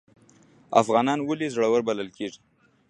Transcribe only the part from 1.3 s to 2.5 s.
زړور بلل کیږي؟